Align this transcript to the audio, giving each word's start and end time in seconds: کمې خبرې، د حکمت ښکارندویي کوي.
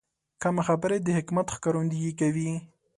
کمې 0.41 0.61
خبرې، 0.67 0.97
د 1.01 1.07
حکمت 1.17 1.47
ښکارندویي 1.55 2.11
کوي. 2.19 2.51